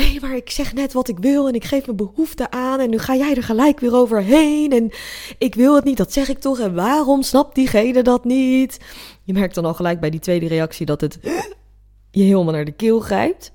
Nee, 0.00 0.20
maar 0.20 0.36
ik 0.36 0.50
zeg 0.50 0.74
net 0.74 0.92
wat 0.92 1.08
ik 1.08 1.18
wil 1.18 1.48
en 1.48 1.54
ik 1.54 1.64
geef 1.64 1.84
mijn 1.84 1.96
behoefte 1.96 2.50
aan 2.50 2.80
en 2.80 2.90
nu 2.90 2.98
ga 2.98 3.16
jij 3.16 3.34
er 3.34 3.42
gelijk 3.42 3.80
weer 3.80 3.94
overheen 3.94 4.72
en 4.72 4.90
ik 5.38 5.54
wil 5.54 5.74
het 5.74 5.84
niet, 5.84 5.96
dat 5.96 6.12
zeg 6.12 6.28
ik 6.28 6.38
toch 6.38 6.58
en 6.58 6.74
waarom 6.74 7.22
snapt 7.22 7.54
diegene 7.54 8.02
dat 8.02 8.24
niet? 8.24 8.80
Je 9.24 9.32
merkt 9.32 9.54
dan 9.54 9.64
al 9.64 9.74
gelijk 9.74 10.00
bij 10.00 10.10
die 10.10 10.20
tweede 10.20 10.46
reactie 10.46 10.86
dat 10.86 11.00
het 11.00 11.18
je 12.10 12.22
helemaal 12.22 12.52
naar 12.52 12.64
de 12.64 12.72
keel 12.72 13.00
grijpt. 13.00 13.52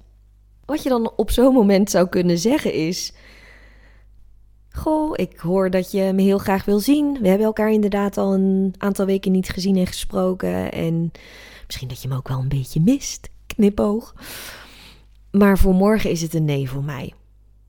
Wat 0.66 0.84
je 0.84 0.90
dan 0.90 1.12
op 1.16 1.32
zo'n 1.32 1.54
moment 1.54 1.90
zou 1.90 2.08
kunnen 2.08 2.38
zeggen 2.38 2.74
is: 2.74 3.14
Goh, 4.70 5.12
ik 5.16 5.38
hoor 5.40 5.70
dat 5.70 5.92
je 5.92 6.14
me 6.14 6.22
heel 6.22 6.38
graag 6.38 6.66
wil 6.66 6.80
zien. 6.80 7.18
We 7.22 7.28
hebben 7.28 7.48
elkaar 7.48 7.72
inderdaad 7.72 8.18
al 8.18 8.34
een 8.34 8.74
aantal 8.78 9.06
weken 9.06 9.32
niet 9.32 9.50
gezien 9.50 9.78
en 9.78 9.88
gesproken. 9.88 10.72
En 10.72 11.12
misschien 11.66 11.88
dat 11.88 12.02
je 12.02 12.08
me 12.08 12.16
ook 12.16 12.28
wel 12.28 12.40
een 12.40 12.48
beetje 12.48 12.82
mist. 12.82 13.30
Knipoog. 13.48 14.14
Maar 15.38 15.58
voor 15.58 15.74
morgen 15.74 16.10
is 16.10 16.22
het 16.22 16.34
een 16.34 16.46
nee 16.46 16.70
voor 16.70 16.84
mij. 16.84 17.14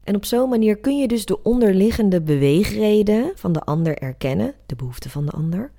En 0.04 0.14
op 0.14 0.24
zo'n 0.24 0.48
manier 0.48 0.76
kun 0.76 0.98
je 0.98 1.08
dus 1.08 1.24
de 1.24 1.42
onderliggende 1.42 2.22
beweegreden 2.22 3.32
van 3.34 3.52
de 3.52 3.60
ander 3.60 3.98
erkennen, 3.98 4.54
de 4.66 4.76
behoefte 4.76 5.10
van 5.10 5.26
de 5.26 5.32
ander, 5.32 5.72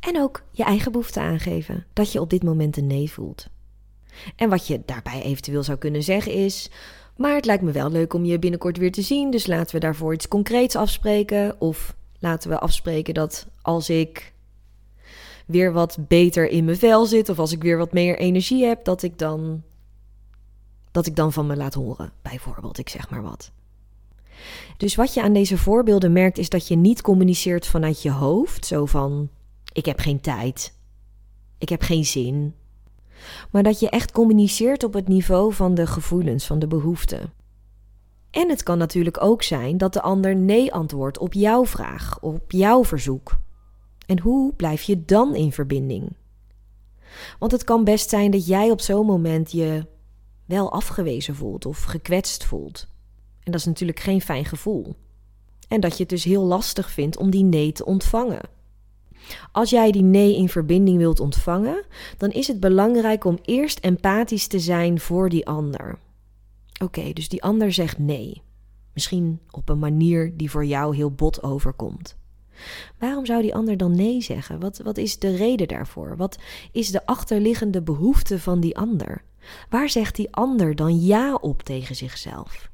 en 0.00 0.20
ook 0.20 0.42
je 0.50 0.64
eigen 0.64 0.92
behoefte 0.92 1.20
aangeven, 1.20 1.86
dat 1.92 2.12
je 2.12 2.20
op 2.20 2.30
dit 2.30 2.42
moment 2.42 2.76
een 2.76 2.86
nee 2.86 3.10
voelt. 3.10 3.48
En 4.36 4.48
wat 4.48 4.66
je 4.66 4.82
daarbij 4.86 5.22
eventueel 5.22 5.62
zou 5.62 5.78
kunnen 5.78 6.02
zeggen 6.02 6.32
is: 6.32 6.70
Maar 7.16 7.34
het 7.34 7.44
lijkt 7.44 7.62
me 7.62 7.72
wel 7.72 7.90
leuk 7.90 8.14
om 8.14 8.24
je 8.24 8.38
binnenkort 8.38 8.76
weer 8.76 8.92
te 8.92 9.02
zien, 9.02 9.30
dus 9.30 9.46
laten 9.46 9.74
we 9.74 9.80
daarvoor 9.80 10.14
iets 10.14 10.28
concreets 10.28 10.76
afspreken. 10.76 11.60
Of 11.60 11.96
laten 12.18 12.50
we 12.50 12.58
afspreken 12.58 13.14
dat 13.14 13.46
als 13.62 13.90
ik 13.90 14.32
weer 15.46 15.72
wat 15.72 15.96
beter 16.08 16.48
in 16.48 16.64
mijn 16.64 16.76
vel 16.76 17.06
zit, 17.06 17.28
of 17.28 17.38
als 17.38 17.52
ik 17.52 17.62
weer 17.62 17.78
wat 17.78 17.92
meer 17.92 18.18
energie 18.18 18.64
heb, 18.64 18.84
dat 18.84 19.02
ik 19.02 19.18
dan 19.18 19.62
dat 20.94 21.06
ik 21.06 21.16
dan 21.16 21.32
van 21.32 21.46
me 21.46 21.56
laat 21.56 21.74
horen, 21.74 22.12
bijvoorbeeld, 22.22 22.78
ik 22.78 22.88
zeg 22.88 23.10
maar 23.10 23.22
wat. 23.22 23.52
Dus 24.76 24.94
wat 24.94 25.14
je 25.14 25.22
aan 25.22 25.32
deze 25.32 25.58
voorbeelden 25.58 26.12
merkt 26.12 26.38
is 26.38 26.48
dat 26.48 26.68
je 26.68 26.76
niet 26.76 27.02
communiceert 27.02 27.66
vanuit 27.66 28.02
je 28.02 28.10
hoofd, 28.10 28.66
zo 28.66 28.86
van 28.86 29.28
ik 29.72 29.84
heb 29.84 29.98
geen 29.98 30.20
tijd, 30.20 30.74
ik 31.58 31.68
heb 31.68 31.82
geen 31.82 32.04
zin, 32.04 32.54
maar 33.50 33.62
dat 33.62 33.80
je 33.80 33.90
echt 33.90 34.12
communiceert 34.12 34.84
op 34.84 34.92
het 34.92 35.08
niveau 35.08 35.52
van 35.52 35.74
de 35.74 35.86
gevoelens, 35.86 36.46
van 36.46 36.58
de 36.58 36.66
behoeften. 36.66 37.32
En 38.30 38.48
het 38.48 38.62
kan 38.62 38.78
natuurlijk 38.78 39.22
ook 39.22 39.42
zijn 39.42 39.78
dat 39.78 39.92
de 39.92 40.02
ander 40.02 40.36
nee 40.36 40.72
antwoordt 40.72 41.18
op 41.18 41.32
jouw 41.32 41.66
vraag, 41.66 42.20
op 42.20 42.50
jouw 42.50 42.84
verzoek. 42.84 43.38
En 44.06 44.20
hoe 44.20 44.54
blijf 44.54 44.82
je 44.82 45.04
dan 45.04 45.34
in 45.34 45.52
verbinding? 45.52 46.16
Want 47.38 47.52
het 47.52 47.64
kan 47.64 47.84
best 47.84 48.10
zijn 48.10 48.30
dat 48.30 48.46
jij 48.46 48.70
op 48.70 48.80
zo'n 48.80 49.06
moment 49.06 49.52
je 49.52 49.92
wel 50.44 50.72
afgewezen 50.72 51.34
voelt 51.34 51.66
of 51.66 51.82
gekwetst 51.82 52.44
voelt. 52.44 52.86
En 53.42 53.52
dat 53.52 53.60
is 53.60 53.66
natuurlijk 53.66 54.00
geen 54.00 54.20
fijn 54.20 54.44
gevoel. 54.44 54.94
En 55.68 55.80
dat 55.80 55.92
je 55.92 56.00
het 56.00 56.08
dus 56.08 56.24
heel 56.24 56.44
lastig 56.44 56.90
vindt 56.90 57.16
om 57.16 57.30
die 57.30 57.44
nee 57.44 57.72
te 57.72 57.84
ontvangen. 57.84 58.48
Als 59.52 59.70
jij 59.70 59.90
die 59.90 60.02
nee 60.02 60.36
in 60.36 60.48
verbinding 60.48 60.98
wilt 60.98 61.20
ontvangen, 61.20 61.84
dan 62.18 62.30
is 62.30 62.46
het 62.46 62.60
belangrijk 62.60 63.24
om 63.24 63.38
eerst 63.42 63.78
empathisch 63.78 64.46
te 64.46 64.58
zijn 64.58 65.00
voor 65.00 65.28
die 65.28 65.46
ander. 65.46 65.98
Oké, 66.82 67.12
dus 67.12 67.28
die 67.28 67.42
ander 67.42 67.72
zegt 67.72 67.98
nee. 67.98 68.42
Misschien 68.92 69.40
op 69.50 69.68
een 69.68 69.78
manier 69.78 70.36
die 70.36 70.50
voor 70.50 70.64
jou 70.64 70.96
heel 70.96 71.10
bot 71.10 71.42
overkomt. 71.42 72.16
Waarom 72.98 73.26
zou 73.26 73.42
die 73.42 73.54
ander 73.54 73.76
dan 73.76 73.96
nee 73.96 74.20
zeggen? 74.20 74.60
Wat, 74.60 74.78
wat 74.78 74.96
is 74.96 75.18
de 75.18 75.36
reden 75.36 75.68
daarvoor? 75.68 76.16
Wat 76.16 76.38
is 76.72 76.90
de 76.90 77.06
achterliggende 77.06 77.82
behoefte 77.82 78.38
van 78.38 78.60
die 78.60 78.76
ander? 78.76 79.24
Waar 79.68 79.88
zegt 79.88 80.16
die 80.16 80.32
ander 80.32 80.74
dan 80.74 81.00
ja 81.00 81.34
op 81.34 81.62
tegen 81.62 81.96
zichzelf? 81.96 82.70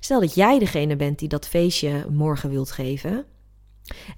Stel 0.00 0.20
dat 0.20 0.34
jij 0.34 0.58
degene 0.58 0.96
bent 0.96 1.18
die 1.18 1.28
dat 1.28 1.48
feestje 1.48 2.06
morgen 2.10 2.50
wilt 2.50 2.70
geven. 2.70 3.24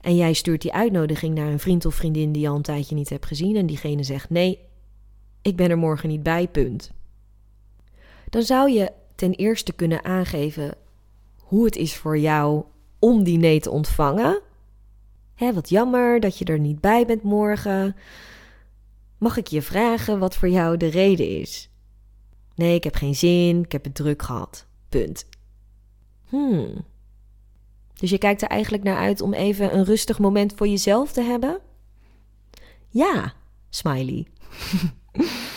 En 0.00 0.16
jij 0.16 0.32
stuurt 0.32 0.62
die 0.62 0.72
uitnodiging 0.72 1.34
naar 1.34 1.46
een 1.46 1.58
vriend 1.58 1.84
of 1.84 1.94
vriendin 1.94 2.32
die 2.32 2.42
je 2.42 2.48
al 2.48 2.56
een 2.56 2.62
tijdje 2.62 2.94
niet 2.94 3.08
hebt 3.08 3.26
gezien. 3.26 3.56
En 3.56 3.66
diegene 3.66 4.02
zegt: 4.02 4.30
Nee, 4.30 4.58
ik 5.42 5.56
ben 5.56 5.70
er 5.70 5.78
morgen 5.78 6.08
niet 6.08 6.22
bij, 6.22 6.48
punt. 6.48 6.92
Dan 8.30 8.42
zou 8.42 8.70
je 8.70 8.92
ten 9.14 9.32
eerste 9.32 9.72
kunnen 9.72 10.04
aangeven 10.04 10.74
hoe 11.36 11.64
het 11.64 11.76
is 11.76 11.96
voor 11.96 12.18
jou 12.18 12.64
om 12.98 13.24
die 13.24 13.38
nee 13.38 13.60
te 13.60 13.70
ontvangen. 13.70 14.40
Hè, 15.34 15.52
wat 15.52 15.68
jammer 15.68 16.20
dat 16.20 16.38
je 16.38 16.44
er 16.44 16.58
niet 16.58 16.80
bij 16.80 17.06
bent 17.06 17.22
morgen. 17.22 17.96
Mag 19.18 19.36
ik 19.36 19.46
je 19.46 19.62
vragen 19.62 20.18
wat 20.18 20.36
voor 20.36 20.48
jou 20.48 20.76
de 20.76 20.86
reden 20.86 21.40
is? 21.40 21.70
Nee, 22.54 22.74
ik 22.74 22.84
heb 22.84 22.94
geen 22.94 23.14
zin, 23.14 23.62
ik 23.64 23.72
heb 23.72 23.84
het 23.84 23.94
druk 23.94 24.22
gehad. 24.22 24.66
Punt. 24.88 25.26
Hmm. 26.28 26.84
Dus 27.94 28.10
je 28.10 28.18
kijkt 28.18 28.42
er 28.42 28.48
eigenlijk 28.48 28.82
naar 28.82 28.96
uit 28.96 29.20
om 29.20 29.34
even 29.34 29.76
een 29.76 29.84
rustig 29.84 30.18
moment 30.18 30.52
voor 30.56 30.68
jezelf 30.68 31.12
te 31.12 31.22
hebben? 31.22 31.60
Ja, 32.88 33.32
smiley. 33.70 34.26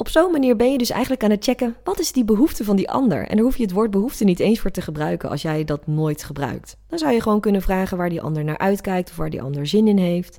Op 0.00 0.08
zo'n 0.08 0.30
manier 0.30 0.56
ben 0.56 0.72
je 0.72 0.78
dus 0.78 0.90
eigenlijk 0.90 1.24
aan 1.24 1.30
het 1.30 1.44
checken 1.44 1.76
wat 1.84 1.98
is 1.98 2.12
die 2.12 2.24
behoefte 2.24 2.64
van 2.64 2.76
die 2.76 2.90
ander. 2.90 3.26
En 3.26 3.36
daar 3.36 3.44
hoef 3.44 3.56
je 3.56 3.62
het 3.62 3.72
woord 3.72 3.90
behoefte 3.90 4.24
niet 4.24 4.40
eens 4.40 4.60
voor 4.60 4.70
te 4.70 4.80
gebruiken 4.80 5.30
als 5.30 5.42
jij 5.42 5.64
dat 5.64 5.86
nooit 5.86 6.24
gebruikt. 6.24 6.76
Dan 6.86 6.98
zou 6.98 7.12
je 7.12 7.20
gewoon 7.20 7.40
kunnen 7.40 7.62
vragen 7.62 7.96
waar 7.96 8.08
die 8.08 8.20
ander 8.20 8.44
naar 8.44 8.58
uitkijkt 8.58 9.10
of 9.10 9.16
waar 9.16 9.30
die 9.30 9.42
ander 9.42 9.66
zin 9.66 9.88
in 9.88 9.98
heeft. 9.98 10.38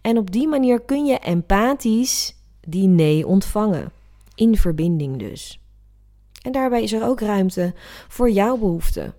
En 0.00 0.18
op 0.18 0.30
die 0.30 0.48
manier 0.48 0.80
kun 0.80 1.04
je 1.04 1.18
empathisch 1.18 2.36
die 2.60 2.88
nee 2.88 3.26
ontvangen. 3.26 3.92
In 4.34 4.56
verbinding 4.56 5.18
dus. 5.18 5.60
En 6.42 6.52
daarbij 6.52 6.82
is 6.82 6.92
er 6.92 7.04
ook 7.04 7.20
ruimte 7.20 7.74
voor 8.08 8.30
jouw 8.30 8.56
behoefte. 8.56 9.14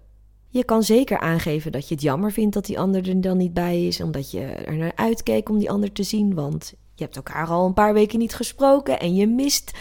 Je 0.47 0.63
kan 0.63 0.83
zeker 0.83 1.19
aangeven 1.19 1.71
dat 1.71 1.87
je 1.87 1.93
het 1.93 2.03
jammer 2.03 2.31
vindt 2.31 2.53
dat 2.53 2.65
die 2.65 2.79
ander 2.79 3.09
er 3.09 3.21
dan 3.21 3.37
niet 3.37 3.53
bij 3.53 3.87
is, 3.87 4.01
omdat 4.01 4.31
je 4.31 4.41
er 4.41 4.75
naar 4.75 4.95
uitkeek 4.95 5.49
om 5.49 5.57
die 5.59 5.69
ander 5.69 5.91
te 5.91 6.03
zien, 6.03 6.33
want 6.33 6.73
je 6.95 7.03
hebt 7.03 7.15
elkaar 7.15 7.47
al 7.47 7.65
een 7.65 7.73
paar 7.73 7.93
weken 7.93 8.19
niet 8.19 8.35
gesproken 8.35 8.99
en 8.99 9.15
je 9.15 9.27
mist 9.27 9.71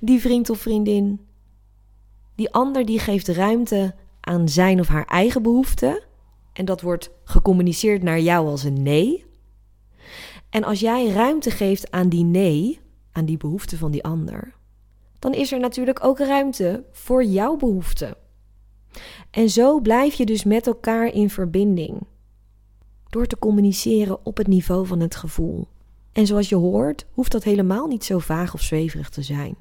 die 0.00 0.20
vriend 0.20 0.50
of 0.50 0.58
vriendin. 0.58 1.26
Die 2.34 2.52
ander 2.52 2.86
die 2.86 2.98
geeft 2.98 3.28
ruimte 3.28 3.94
aan 4.20 4.48
zijn 4.48 4.80
of 4.80 4.88
haar 4.88 5.04
eigen 5.04 5.42
behoeften 5.42 6.02
en 6.52 6.64
dat 6.64 6.80
wordt 6.80 7.10
gecommuniceerd 7.24 8.02
naar 8.02 8.20
jou 8.20 8.48
als 8.48 8.62
een 8.62 8.82
nee. 8.82 9.24
En 10.50 10.64
als 10.64 10.80
jij 10.80 11.08
ruimte 11.08 11.50
geeft 11.50 11.90
aan 11.90 12.08
die 12.08 12.24
nee, 12.24 12.80
aan 13.12 13.24
die 13.24 13.36
behoefte 13.36 13.76
van 13.76 13.90
die 13.90 14.04
ander, 14.04 14.54
dan 15.18 15.34
is 15.34 15.52
er 15.52 15.60
natuurlijk 15.60 16.04
ook 16.04 16.18
ruimte 16.18 16.84
voor 16.92 17.24
jouw 17.24 17.56
behoefte. 17.56 18.16
En 19.30 19.50
zo 19.50 19.80
blijf 19.80 20.14
je 20.14 20.26
dus 20.26 20.44
met 20.44 20.66
elkaar 20.66 21.06
in 21.06 21.30
verbinding. 21.30 22.00
Door 23.08 23.26
te 23.26 23.38
communiceren 23.38 24.26
op 24.26 24.36
het 24.36 24.46
niveau 24.46 24.86
van 24.86 25.00
het 25.00 25.14
gevoel. 25.14 25.68
En 26.12 26.26
zoals 26.26 26.48
je 26.48 26.56
hoort, 26.56 27.06
hoeft 27.12 27.32
dat 27.32 27.44
helemaal 27.44 27.86
niet 27.86 28.04
zo 28.04 28.18
vaag 28.18 28.54
of 28.54 28.62
zweverig 28.62 29.08
te 29.08 29.22
zijn. 29.22 29.56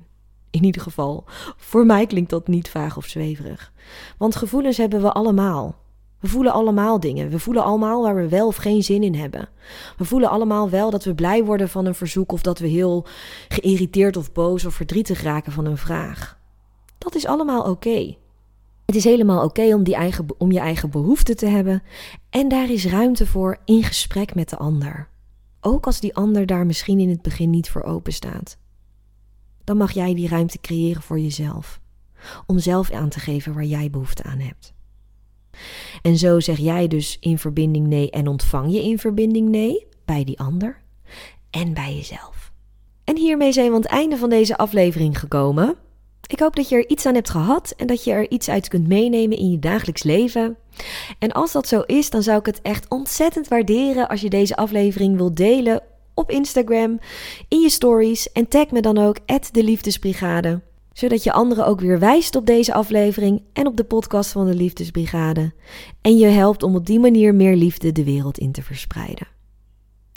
In 0.49 0.63
ieder 0.63 0.81
geval, 0.81 1.23
voor 1.57 1.85
mij 1.85 2.05
klinkt 2.05 2.29
dat 2.29 2.47
niet 2.47 2.69
vaag 2.69 2.97
of 2.97 3.05
zweverig. 3.05 3.73
Want 4.17 4.35
gevoelens 4.35 4.77
hebben 4.77 5.01
we 5.01 5.11
allemaal. 5.11 5.75
We 6.19 6.27
voelen 6.27 6.53
allemaal 6.53 6.99
dingen. 6.99 7.29
We 7.29 7.39
voelen 7.39 7.63
allemaal 7.63 8.01
waar 8.01 8.15
we 8.15 8.29
wel 8.29 8.47
of 8.47 8.55
geen 8.55 8.83
zin 8.83 9.03
in 9.03 9.15
hebben. 9.15 9.49
We 9.97 10.05
voelen 10.05 10.29
allemaal 10.29 10.69
wel 10.69 10.89
dat 10.89 11.03
we 11.03 11.15
blij 11.15 11.43
worden 11.43 11.69
van 11.69 11.85
een 11.85 11.95
verzoek 11.95 12.31
of 12.31 12.41
dat 12.41 12.59
we 12.59 12.67
heel 12.67 13.05
geïrriteerd 13.47 14.17
of 14.17 14.31
boos 14.31 14.65
of 14.65 14.73
verdrietig 14.73 15.21
raken 15.21 15.51
van 15.51 15.65
een 15.65 15.77
vraag. 15.77 16.39
Dat 16.97 17.15
is 17.15 17.25
allemaal 17.25 17.63
oké. 17.63 18.15
Het 18.85 18.95
is 18.95 19.03
helemaal 19.03 19.43
oké 19.43 19.73
om, 19.73 19.83
die 19.83 19.95
eigen, 19.95 20.25
om 20.37 20.51
je 20.51 20.59
eigen 20.59 20.89
behoeften 20.89 21.37
te 21.37 21.45
hebben 21.45 21.83
en 22.29 22.47
daar 22.47 22.69
is 22.69 22.85
ruimte 22.85 23.25
voor 23.25 23.57
in 23.65 23.83
gesprek 23.83 24.35
met 24.35 24.49
de 24.49 24.57
ander. 24.57 25.08
Ook 25.61 25.85
als 25.85 25.99
die 25.99 26.15
ander 26.15 26.45
daar 26.45 26.65
misschien 26.65 26.99
in 26.99 27.09
het 27.09 27.21
begin 27.21 27.49
niet 27.49 27.69
voor 27.69 27.83
open 27.83 28.13
staat. 28.13 28.57
dan 29.63 29.77
mag 29.77 29.91
jij 29.91 30.13
die 30.13 30.27
ruimte 30.27 30.59
creëren 30.61 31.01
voor 31.01 31.19
jezelf. 31.19 31.79
Om 32.45 32.59
zelf 32.59 32.91
aan 32.91 33.09
te 33.09 33.19
geven 33.19 33.53
waar 33.53 33.63
jij 33.63 33.89
behoefte 33.89 34.23
aan 34.23 34.39
hebt. 34.39 34.73
En 36.01 36.17
zo 36.17 36.39
zeg 36.39 36.57
jij 36.57 36.87
dus 36.87 37.17
in 37.19 37.37
verbinding 37.37 37.87
nee 37.87 38.11
en 38.11 38.27
ontvang 38.27 38.71
je 38.71 38.83
in 38.83 38.99
verbinding 38.99 39.49
nee 39.49 39.87
bij 40.05 40.23
die 40.23 40.39
ander 40.39 40.81
en 41.49 41.73
bij 41.73 41.95
jezelf. 41.95 42.51
En 43.03 43.17
hiermee 43.17 43.51
zijn 43.51 43.67
we 43.67 43.75
aan 43.75 43.81
het 43.81 43.91
einde 43.91 44.17
van 44.17 44.29
deze 44.29 44.57
aflevering 44.57 45.19
gekomen. 45.19 45.75
Ik 46.27 46.39
hoop 46.39 46.55
dat 46.55 46.69
je 46.69 46.75
er 46.75 46.89
iets 46.89 47.05
aan 47.05 47.13
hebt 47.13 47.29
gehad 47.29 47.73
en 47.77 47.87
dat 47.87 48.03
je 48.03 48.11
er 48.11 48.29
iets 48.29 48.49
uit 48.49 48.67
kunt 48.67 48.87
meenemen 48.87 49.37
in 49.37 49.51
je 49.51 49.59
dagelijks 49.59 50.03
leven. 50.03 50.57
En 51.19 51.31
als 51.31 51.51
dat 51.51 51.67
zo 51.67 51.79
is, 51.79 52.09
dan 52.09 52.23
zou 52.23 52.39
ik 52.39 52.45
het 52.45 52.61
echt 52.61 52.89
ontzettend 52.89 53.47
waarderen 53.47 54.07
als 54.07 54.21
je 54.21 54.29
deze 54.29 54.55
aflevering 54.55 55.17
wilt 55.17 55.35
delen 55.35 55.81
op 56.13 56.31
Instagram, 56.31 56.99
in 57.47 57.59
je 57.59 57.69
stories 57.69 58.31
en 58.31 58.47
tag 58.47 58.71
me 58.71 58.81
dan 58.81 58.97
ook 58.97 59.17
de 59.51 59.63
Liefdesbrigade. 59.63 60.61
Zodat 60.93 61.23
je 61.23 61.31
anderen 61.31 61.65
ook 61.65 61.79
weer 61.79 61.99
wijst 61.99 62.35
op 62.35 62.45
deze 62.45 62.73
aflevering 62.73 63.41
en 63.53 63.67
op 63.67 63.77
de 63.77 63.83
podcast 63.83 64.31
van 64.31 64.45
de 64.45 64.55
Liefdesbrigade. 64.55 65.53
En 66.01 66.17
je 66.17 66.25
helpt 66.25 66.63
om 66.63 66.75
op 66.75 66.85
die 66.85 66.99
manier 66.99 67.35
meer 67.35 67.55
liefde 67.55 67.91
de 67.91 68.03
wereld 68.03 68.37
in 68.37 68.51
te 68.51 68.61
verspreiden. 68.61 69.27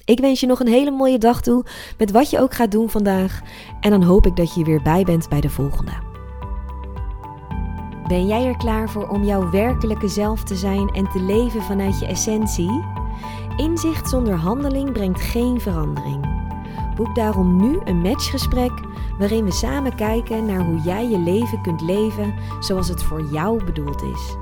Ik 0.04 0.20
wens 0.20 0.40
je 0.40 0.46
nog 0.46 0.60
een 0.60 0.68
hele 0.68 0.90
mooie 0.90 1.18
dag 1.18 1.42
toe 1.42 1.64
met 1.98 2.10
wat 2.10 2.30
je 2.30 2.40
ook 2.40 2.54
gaat 2.54 2.70
doen 2.70 2.90
vandaag. 2.90 3.40
En 3.80 3.90
dan 3.90 4.02
hoop 4.02 4.26
ik 4.26 4.36
dat 4.36 4.54
je 4.54 4.64
weer 4.64 4.82
bij 4.82 5.04
bent 5.04 5.28
bij 5.28 5.40
de 5.40 5.50
volgende. 5.50 6.11
Ben 8.06 8.26
jij 8.26 8.46
er 8.46 8.56
klaar 8.56 8.90
voor 8.90 9.08
om 9.08 9.24
jouw 9.24 9.50
werkelijke 9.50 10.08
zelf 10.08 10.42
te 10.42 10.56
zijn 10.56 10.88
en 10.88 11.10
te 11.10 11.20
leven 11.20 11.62
vanuit 11.62 11.98
je 11.98 12.06
essentie? 12.06 12.84
Inzicht 13.56 14.08
zonder 14.08 14.34
handeling 14.34 14.92
brengt 14.92 15.20
geen 15.20 15.60
verandering. 15.60 16.40
Boek 16.94 17.14
daarom 17.14 17.56
nu 17.56 17.80
een 17.84 18.00
matchgesprek 18.00 18.72
waarin 19.18 19.44
we 19.44 19.52
samen 19.52 19.94
kijken 19.94 20.46
naar 20.46 20.64
hoe 20.64 20.80
jij 20.80 21.08
je 21.08 21.18
leven 21.18 21.62
kunt 21.62 21.80
leven 21.80 22.34
zoals 22.60 22.88
het 22.88 23.02
voor 23.02 23.22
jou 23.22 23.64
bedoeld 23.64 24.02
is. 24.02 24.36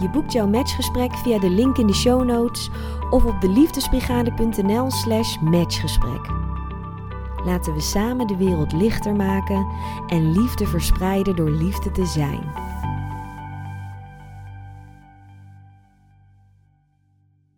Je 0.00 0.10
boekt 0.10 0.32
jouw 0.32 0.46
matchgesprek 0.46 1.14
via 1.14 1.38
de 1.38 1.50
link 1.50 1.78
in 1.78 1.86
de 1.86 1.94
show 1.94 2.24
notes 2.24 2.70
of 3.10 3.24
op 3.24 3.40
de 3.40 3.70
slash 4.88 5.38
matchgesprek. 5.40 6.30
Laten 7.44 7.74
we 7.74 7.80
samen 7.80 8.26
de 8.26 8.36
wereld 8.36 8.72
lichter 8.72 9.16
maken 9.16 9.66
en 10.06 10.32
liefde 10.32 10.66
verspreiden 10.66 11.36
door 11.36 11.50
liefde 11.50 11.90
te 11.90 12.06
zijn. 12.06 12.69